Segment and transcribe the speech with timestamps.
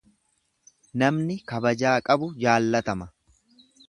[1.01, 3.09] Namni kabajaa qabu jaallatama.